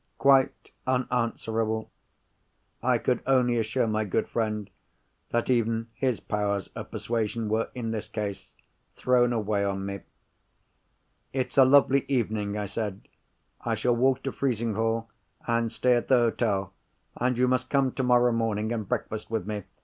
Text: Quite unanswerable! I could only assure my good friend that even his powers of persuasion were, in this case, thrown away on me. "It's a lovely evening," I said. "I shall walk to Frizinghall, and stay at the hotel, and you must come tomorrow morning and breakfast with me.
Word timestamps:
Quite 0.17 0.71
unanswerable! 0.87 1.91
I 2.81 2.97
could 2.97 3.21
only 3.27 3.59
assure 3.59 3.85
my 3.85 4.03
good 4.03 4.27
friend 4.27 4.67
that 5.29 5.47
even 5.51 5.89
his 5.93 6.19
powers 6.19 6.69
of 6.69 6.89
persuasion 6.89 7.47
were, 7.49 7.69
in 7.75 7.91
this 7.91 8.07
case, 8.07 8.55
thrown 8.95 9.31
away 9.31 9.63
on 9.63 9.85
me. 9.85 9.99
"It's 11.33 11.55
a 11.55 11.65
lovely 11.65 12.05
evening," 12.07 12.57
I 12.57 12.65
said. 12.65 13.07
"I 13.63 13.75
shall 13.75 13.95
walk 13.95 14.23
to 14.23 14.31
Frizinghall, 14.31 15.07
and 15.45 15.71
stay 15.71 15.93
at 15.93 16.07
the 16.07 16.15
hotel, 16.17 16.73
and 17.17 17.37
you 17.37 17.47
must 17.47 17.69
come 17.69 17.91
tomorrow 17.91 18.31
morning 18.31 18.71
and 18.71 18.89
breakfast 18.89 19.29
with 19.29 19.45
me. 19.45 19.65